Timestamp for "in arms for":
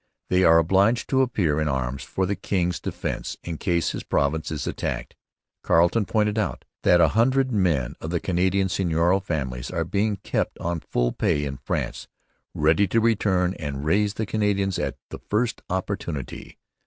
1.61-2.25